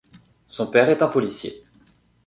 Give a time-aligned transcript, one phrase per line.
[0.47, 1.63] Son père est un policier.